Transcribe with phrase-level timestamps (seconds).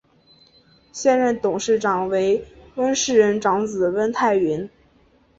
[0.91, 4.67] 现任董事长为温世仁长子温泰钧。